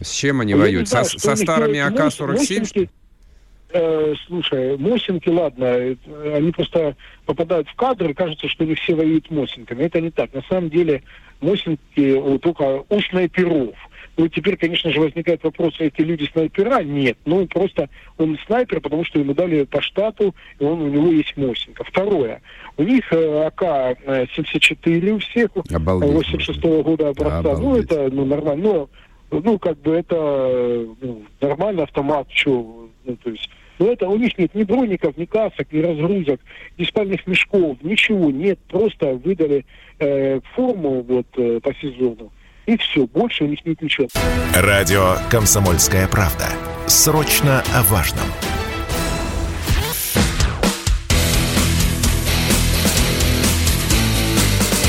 [0.00, 0.88] С чем они ну, воюют?
[0.88, 2.88] Знаю, со, со старыми АК-47?
[3.74, 5.96] Э, слушай, Мосинки, ладно, э,
[6.34, 9.84] они просто попадают в кадр, и кажется, что они все воюют Мосинками.
[9.84, 10.32] Это не так.
[10.34, 11.02] На самом деле
[11.40, 13.74] Мосинки вот, только у снайперов.
[14.18, 16.82] Ну, теперь, конечно же, возникает вопрос, эти люди снайпера?
[16.82, 17.16] Нет.
[17.24, 21.34] Ну, просто он снайпер, потому что ему дали по штату, и он, у него есть
[21.38, 21.84] Мосинка.
[21.84, 22.42] Второе.
[22.76, 27.38] У них э, АК-74 у всех, Обалдеть 86 -го года образца.
[27.38, 27.62] Обалдеть.
[27.62, 28.62] Ну, это ну, нормально.
[28.62, 28.88] Но,
[29.30, 33.48] ну, как бы это ну, нормальный автомат, что, ну, то есть
[33.82, 36.40] но это у них нет ни броников, ни касок, ни разгрузок,
[36.78, 38.60] ни спальных мешков, ничего нет.
[38.68, 39.66] Просто выдали
[39.98, 42.32] э, форму вот э, по сезону.
[42.66, 44.06] И все, больше у них нет ничего.
[44.54, 46.46] Радио «Комсомольская правда».
[46.86, 48.26] Срочно о важном.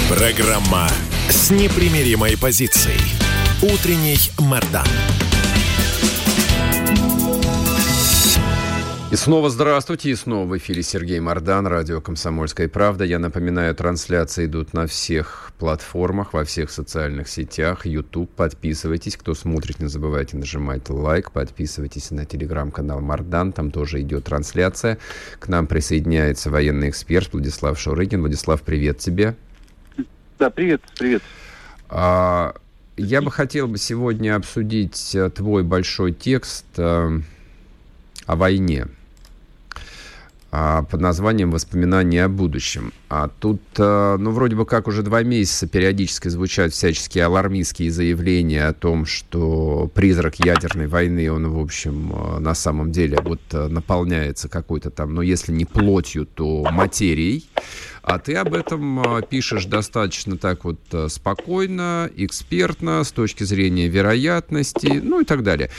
[0.07, 0.87] Программа
[1.29, 3.01] с непримиримой позицией.
[3.63, 4.85] Утренний Мордан.
[9.13, 13.03] И снова здравствуйте, и снова в эфире Сергей Мордан, радио «Комсомольская правда».
[13.03, 17.85] Я напоминаю, трансляции идут на всех платформах, во всех социальных сетях.
[17.85, 19.15] YouTube, подписывайтесь.
[19.15, 21.29] Кто смотрит, не забывайте нажимать лайк.
[21.29, 24.97] Подписывайтесь на телеграм-канал Мордан, там тоже идет трансляция.
[25.37, 28.19] К нам присоединяется военный эксперт Владислав Шурыгин.
[28.19, 29.35] Владислав, привет тебе.
[30.39, 31.21] Да, привет, привет.
[31.87, 32.55] А,
[32.97, 37.19] я бы хотел бы сегодня обсудить э, твой большой текст э,
[38.25, 38.87] о войне.
[40.55, 42.93] А, под названием «Воспоминания о будущем».
[43.09, 48.67] А тут, а, ну, вроде бы как уже два месяца периодически звучат всяческие алармистские заявления
[48.67, 54.47] о том, что призрак ядерной войны, он, в общем, а, на самом деле вот наполняется
[54.47, 57.49] какой-то там, ну, если не плотью, то материей.
[58.03, 65.21] А ты об этом пишешь достаточно так вот спокойно, экспертно, с точки зрения вероятности, ну
[65.21, 65.71] и так далее.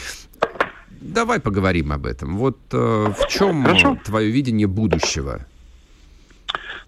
[1.04, 2.38] Давай поговорим об этом.
[2.38, 3.98] Вот э, в чем Хорошо.
[4.02, 5.44] твое видение будущего?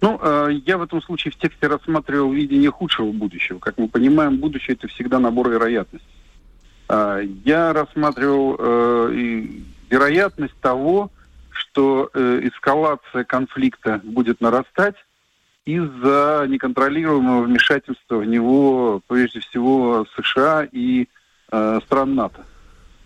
[0.01, 3.59] Ну, э, я в этом случае в тексте рассматривал видение худшего будущего.
[3.59, 6.09] Как мы понимаем, будущее это всегда набор вероятностей.
[6.89, 9.47] Э, я рассматривал э,
[9.91, 11.11] вероятность того,
[11.51, 14.97] что э, эскалация конфликта будет нарастать
[15.67, 21.07] из-за неконтролируемого вмешательства в него, прежде всего, США и
[21.53, 22.47] э, стран НАТО.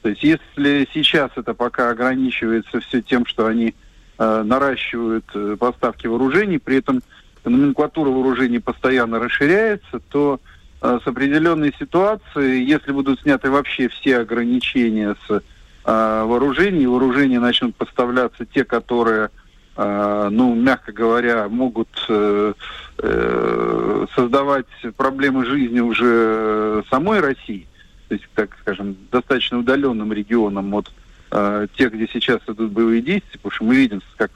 [0.02, 3.74] То есть если сейчас это пока ограничивается все тем, что они
[4.18, 7.02] э, наращивают э, поставки вооружений, при этом
[7.44, 10.40] номенклатура вооружений постоянно расширяется, то
[10.80, 15.42] э, с определенной ситуацией, если будут сняты вообще все ограничения с э,
[15.84, 19.28] вооружений, вооружения начнут поставляться те, которые,
[19.76, 22.54] э, ну, мягко говоря, могут э,
[22.98, 27.66] э, создавать проблемы жизни уже самой России,
[28.10, 30.90] то есть, так скажем, достаточно удаленным регионам от
[31.30, 34.32] э, тех, где сейчас идут боевые действия, потому что мы видим, как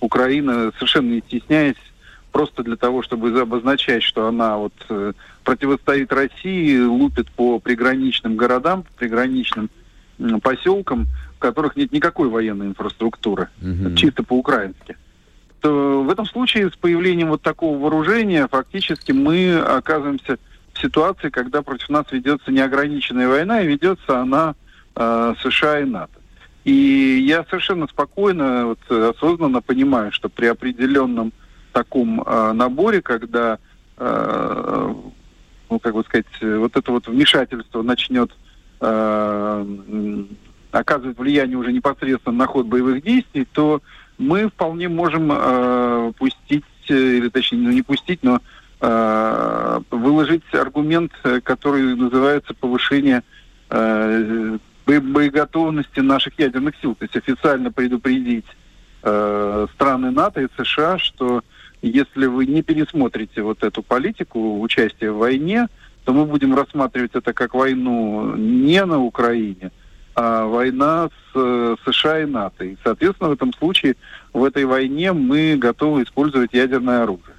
[0.00, 1.76] Украина, совершенно не стесняясь,
[2.32, 5.12] просто для того, чтобы обозначать, что она вот э,
[5.44, 9.68] противостоит России, лупит по приграничным городам, по приграничным
[10.18, 11.06] э, поселкам,
[11.36, 13.94] в которых нет никакой военной инфраструктуры, угу.
[13.94, 14.96] чисто по-украински.
[15.60, 20.38] То в этом случае с появлением вот такого вооружения фактически мы оказываемся
[20.80, 24.54] ситуации, когда против нас ведется неограниченная война, и ведется она
[24.94, 26.18] э, США и НАТО.
[26.64, 31.32] И я совершенно спокойно, вот, осознанно понимаю, что при определенном
[31.72, 33.58] таком э, наборе, когда,
[33.96, 34.94] э,
[35.70, 38.30] ну, как бы сказать, вот это вот вмешательство начнет
[38.80, 39.66] э,
[40.70, 43.80] оказывать влияние уже непосредственно на ход боевых действий, то
[44.18, 48.40] мы вполне можем э, пустить, или точнее, ну, не пустить, но э,
[48.80, 51.12] выложить аргумент,
[51.42, 53.24] который называется повышение
[53.70, 58.46] э, боеготовности наших ядерных сил, то есть официально предупредить
[59.02, 61.42] э, страны НАТО и США, что
[61.82, 65.68] если вы не пересмотрите вот эту политику участия в войне,
[66.04, 69.70] то мы будем рассматривать это как войну не на Украине,
[70.14, 72.64] а война с э, США и НАТО.
[72.64, 73.96] И, соответственно, в этом случае
[74.32, 77.34] в этой войне мы готовы использовать ядерное оружие.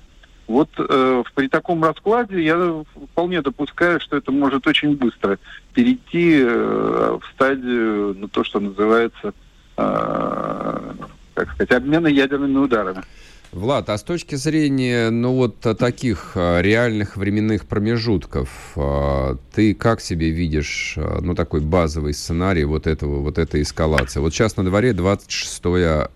[0.50, 5.38] Вот э, при таком раскладе я вполне допускаю, что это может очень быстро
[5.76, 9.36] перейти э, в стадию, ну, то, что называется,
[9.78, 10.94] э,
[11.36, 13.04] как сказать, обмена ядерными ударами.
[13.52, 20.02] Влад, а с точки зрения, ну вот таких а, реальных временных промежутков, а, ты как
[20.02, 24.20] себе видишь, а, ну такой базовый сценарий вот этого, вот этой эскалации?
[24.20, 25.64] Вот сейчас на дворе 26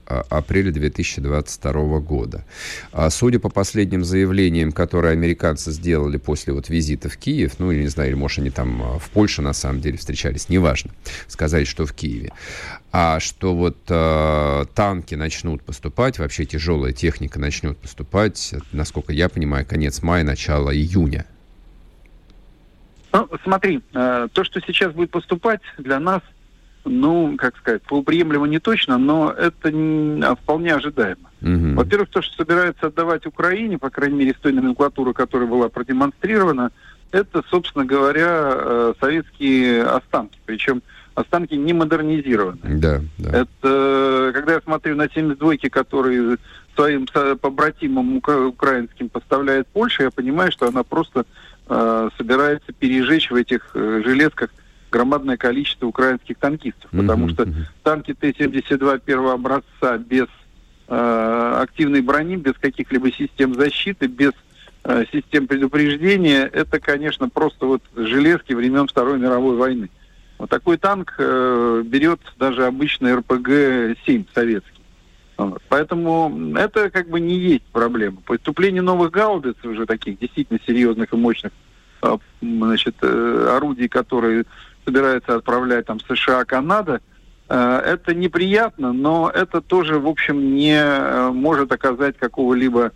[0.06, 2.46] апреля 2022 года.
[3.10, 7.88] Судя по последним заявлениям, которые американцы сделали после вот визита в Киев, ну или не
[7.88, 10.92] знаю, или может они там в Польше на самом деле встречались, неважно,
[11.28, 12.32] сказать, что в Киеве,
[12.96, 19.66] а что вот э, танки начнут поступать, вообще тяжелая техника начнет поступать, насколько я понимаю,
[19.66, 21.26] конец мая, начало июня.
[23.14, 26.22] Ну, смотри, э, то, что сейчас будет поступать для нас,
[26.84, 31.30] ну, как сказать, полуприемлемо не точно, но это а вполне ожидаемо.
[31.42, 31.76] Угу.
[31.76, 36.72] Во-первых, то, что собирается отдавать Украине, по крайней мере, с той номенклатуры, которая была продемонстрирована,
[37.12, 40.40] это, собственно говоря, э, советские останки.
[40.46, 40.82] Причем
[41.14, 42.60] останки не модернизированы.
[42.64, 43.30] Да, да.
[43.30, 46.38] Это, когда я смотрю на 72-ки, которые
[46.76, 47.06] своим
[47.38, 51.26] побратимам украинским поставляет Польша, я понимаю, что она просто
[51.68, 54.50] э, собирается пережечь в этих э, железках
[54.94, 57.48] громадное количество украинских танкистов, потому что
[57.82, 60.28] танки Т-72 первого образца без
[60.88, 64.34] э, активной брони, без каких-либо систем защиты, без
[64.84, 69.90] э, систем предупреждения, это, конечно, просто вот железки времен Второй мировой войны.
[70.38, 74.83] Вот такой танк э, берет даже обычный РПГ-7 советский.
[75.38, 75.62] Вот.
[75.70, 78.22] Поэтому это как бы не есть проблема.
[78.26, 81.52] Поступление новых гаубиц, уже таких действительно серьезных и мощных
[82.04, 84.46] э, значит, э, орудий, которые
[84.86, 87.02] собирается отправлять там США, Канада,
[87.50, 92.92] э, это неприятно, но это тоже, в общем, не э, может оказать какого-либо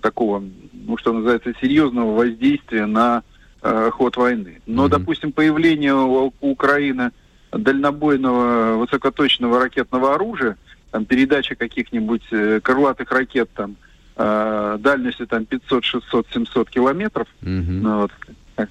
[0.00, 0.42] такого,
[0.72, 3.22] ну, что называется, серьезного воздействия на
[3.62, 4.60] э, ход войны.
[4.66, 4.90] Но, mm-hmm.
[4.90, 7.12] допустим, появление у, у Украины
[7.52, 10.56] дальнобойного высокоточного ракетного оружия,
[10.94, 13.74] там передача каких-нибудь э, крылатых ракет там
[14.14, 17.80] э, дальностью там 500, 600, 700 километров, mm-hmm.
[17.82, 18.12] ну, вот,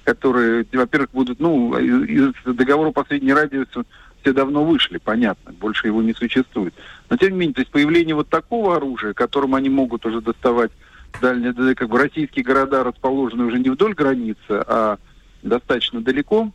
[0.04, 3.84] которые, во-первых, будут, ну, из договора последней радиуса
[4.22, 6.72] все давно вышли, понятно, больше его не существует.
[7.10, 10.72] Но тем не менее, то есть появление вот такого оружия, которым они могут уже доставать
[11.20, 14.96] дальние, как бы российские города расположены уже не вдоль границы, а
[15.42, 16.50] достаточно далеко.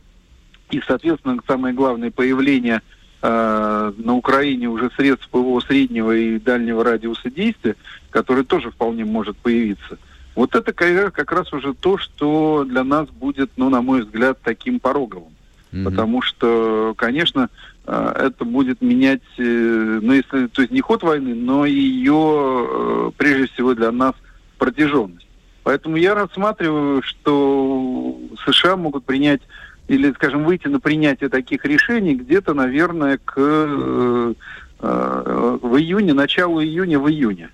[0.72, 2.82] И, соответственно, самое главное появление
[3.22, 7.76] э, на Украине уже средств ПВО среднего и дальнего радиуса действия,
[8.10, 9.98] который тоже вполне может появиться.
[10.34, 14.80] Вот это как раз уже то, что для нас будет, ну, на мой взгляд, таким
[14.80, 15.32] пороговым.
[15.72, 15.84] Mm-hmm.
[15.84, 17.48] Потому что, конечно,
[17.86, 23.90] это будет менять, ну, если, то есть не ход войны, но ее, прежде всего, для
[23.90, 24.14] нас
[24.58, 25.26] протяженность.
[25.62, 29.42] Поэтому я рассматриваю, что США могут принять
[29.90, 34.34] или, скажем, выйти на принятие таких решений где-то, наверное, к э,
[34.78, 37.50] э, в июне, началу июня, в июне.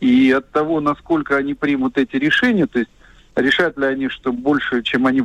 [0.00, 2.90] И от того, насколько они примут эти решения, то есть
[3.36, 5.22] решат ли они, что больше, чем они,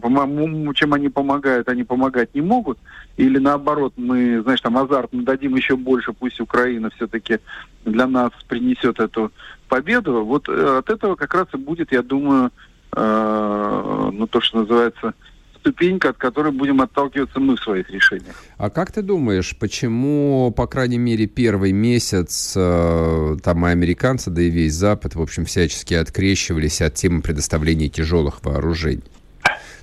[0.76, 2.78] чем они помогают, они помогать не могут,
[3.18, 7.40] или наоборот, мы, знаешь, там азарт мы дадим еще больше, пусть Украина все-таки
[7.86, 9.32] для нас принесет эту
[9.68, 12.52] победу, вот э, от этого как раз и будет, я думаю,
[12.96, 15.16] э, ну то, что называется,
[15.62, 18.36] ступенька, от которой будем отталкиваться мы в своих решениях.
[18.58, 24.42] А как ты думаешь, почему, по крайней мере, первый месяц э, там и американцы, да
[24.42, 29.04] и весь Запад, в общем, всячески открещивались от темы предоставления тяжелых вооружений?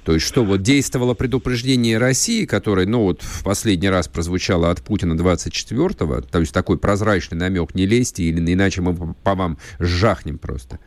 [0.05, 4.81] То есть что, вот действовало предупреждение России, которое, ну вот в последний раз прозвучало от
[4.81, 10.39] Путина 24-го, то есть такой прозрачный намек, не лезьте, или иначе мы по вам жахнем
[10.39, 10.79] просто.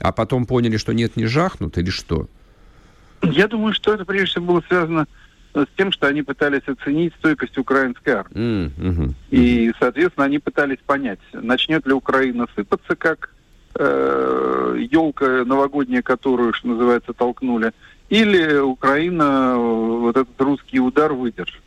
[0.00, 2.28] А потом поняли, что нет, не жахнут, или что?
[3.32, 5.06] Я думаю, что это прежде всего было связано
[5.54, 8.70] с тем, что они пытались оценить стойкость украинской армии.
[8.76, 9.14] Mm-hmm.
[9.30, 13.30] И, соответственно, они пытались понять, начнет ли Украина сыпаться, как
[13.76, 17.72] э, елка новогодняя, которую, что называется, толкнули,
[18.08, 21.62] или Украина вот этот русский удар выдержит.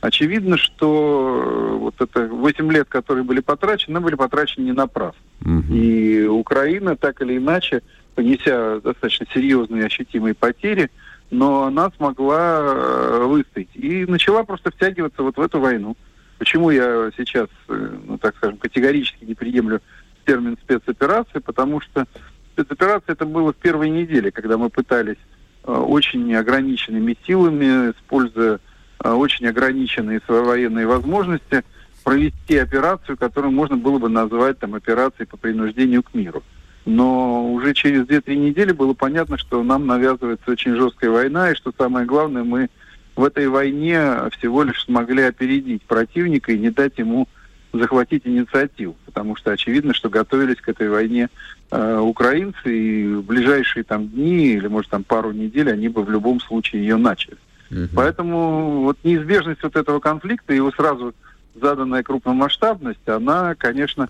[0.00, 5.20] Очевидно, что э, вот это 8 лет, которые были потрачены, были потрачены не напрасно.
[5.40, 5.74] Угу.
[5.74, 7.82] И Украина так или иначе
[8.16, 10.90] понеся достаточно серьезные ощутимые потери,
[11.30, 15.96] но она смогла э, выстоять и начала просто втягиваться вот в эту войну.
[16.38, 19.80] Почему я сейчас, э, ну так скажем, категорически не приемлю
[20.24, 22.06] термин спецоперации, потому что
[22.54, 25.18] спецоперация это было в первой неделе, когда мы пытались
[25.64, 28.58] э, очень ограниченными силами, используя
[28.98, 31.64] очень ограниченные свои военные возможности,
[32.02, 36.42] провести операцию, которую можно было бы назвать там операцией по принуждению к миру.
[36.86, 41.72] Но уже через 2-3 недели было понятно, что нам навязывается очень жесткая война, и что
[41.76, 42.70] самое главное, мы
[43.16, 47.28] в этой войне всего лишь смогли опередить противника и не дать ему
[47.72, 51.28] захватить инициативу, потому что очевидно, что готовились к этой войне
[51.70, 56.10] э, украинцы, и в ближайшие там дни или, может, там пару недель они бы в
[56.10, 57.36] любом случае ее начали.
[57.70, 57.88] Угу.
[57.94, 61.14] Поэтому вот неизбежность вот этого конфликта, его сразу
[61.60, 64.08] заданная крупномасштабность, она, конечно,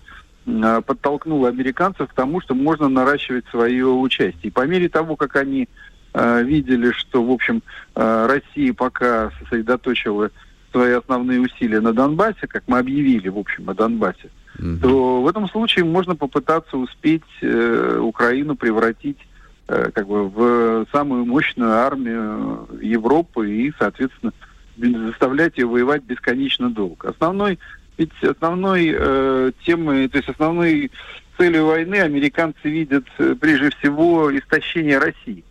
[0.85, 4.47] подтолкнуло американцев к тому, что можно наращивать свое участие.
[4.47, 5.67] И по мере того, как они
[6.13, 7.61] э, видели, что, в общем,
[7.95, 10.31] э, Россия пока сосредоточила
[10.71, 15.27] свои основные усилия на Донбассе, как мы объявили, в общем, о Донбассе, mm то в
[15.27, 19.19] этом случае можно попытаться успеть э, Украину превратить
[19.67, 24.33] э, как бы в самую мощную армию Европы и, соответственно,
[24.77, 27.09] заставлять ее воевать бесконечно долго.
[27.09, 27.59] Основной
[27.97, 30.91] ведь основной э, темой, то есть основной
[31.37, 35.43] целью войны американцы видят э, прежде всего истощение России.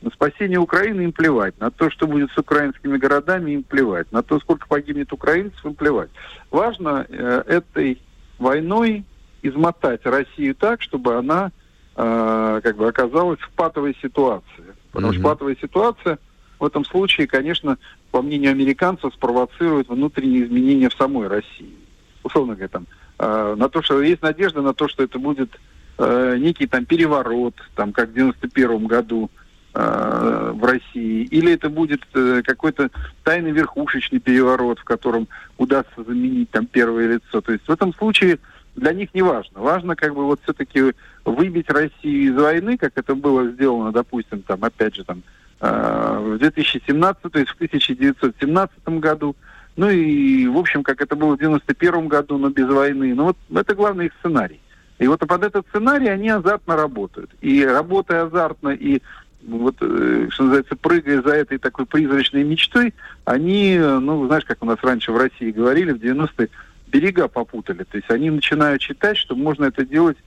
[0.00, 4.22] На спасение Украины им плевать, на то, что будет с украинскими городами, им плевать, на
[4.22, 6.10] то, сколько погибнет украинцев, им плевать.
[6.50, 8.00] Важно э, этой
[8.38, 9.04] войной
[9.42, 11.50] измотать Россию так, чтобы она
[11.96, 14.64] э, как бы оказалась в патовой ситуации.
[14.92, 15.16] Потому mm-hmm.
[15.16, 16.18] что патовая ситуация
[16.62, 17.76] в этом случае, конечно,
[18.12, 21.74] по мнению американцев, спровоцирует внутренние изменения в самой России.
[22.22, 22.86] Условно говоря, там,
[23.18, 25.50] э, на то, что есть надежда на то, что это будет
[25.98, 29.28] э, некий там переворот, там, как в 91 году
[29.74, 32.90] э, в России, или это будет э, какой-то
[33.24, 35.26] тайный верхушечный переворот, в котором
[35.58, 37.40] удастся заменить там первое лицо.
[37.40, 38.38] То есть в этом случае
[38.76, 39.60] для них не важно.
[39.60, 40.92] Важно как бы вот все-таки
[41.24, 45.24] выбить Россию из войны, как это было сделано, допустим, там, опять же, там,
[45.62, 49.36] в 2017, то есть в 1917 году,
[49.76, 53.14] ну и, в общем, как это было в 91 году, но без войны.
[53.14, 54.60] Ну вот это главный их сценарий.
[54.98, 57.30] И вот под этот сценарий они азартно работают.
[57.40, 59.00] И работая азартно, и
[59.46, 62.94] вот, э, что называется, прыгая за этой такой призрачной мечтой,
[63.24, 66.48] они, ну, знаешь, как у нас раньше в России говорили, в 90-е,
[66.88, 67.84] берега попутали.
[67.84, 70.18] То есть они начинают считать, что можно это делать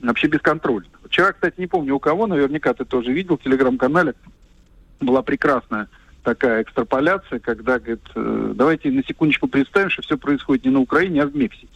[0.00, 0.88] вообще бесконтрольно.
[1.04, 4.14] Вчера, кстати, не помню у кого, наверняка ты тоже видел в телеграм-канале,
[5.00, 5.88] была прекрасная
[6.22, 11.22] такая экстраполяция, когда, говорит, э, давайте на секундочку представим, что все происходит не на Украине,
[11.22, 11.68] а в Мексике.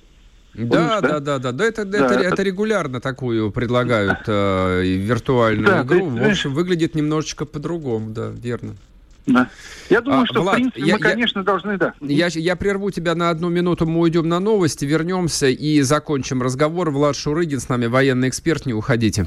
[0.55, 5.83] Да, да, да, да, да, это, да, это, это, регулярно такую предлагают э, виртуальную да,
[5.83, 6.13] игру.
[6.13, 8.77] Есть, в общем, выглядит немножечко по-другому, да, верно.
[9.27, 9.49] Да.
[9.89, 11.95] Я думаю, а, что, Влад, в принципе, я, мы, конечно, я, должны, да.
[12.01, 16.91] Я, я прерву тебя на одну минуту, мы уйдем на новости, вернемся и закончим разговор.
[16.91, 19.27] Влад Шурыгин с нами, военный эксперт, не уходите.